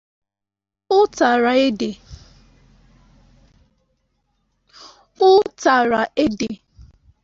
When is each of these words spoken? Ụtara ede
Ụtara 0.97 1.51
ede 6.23 6.51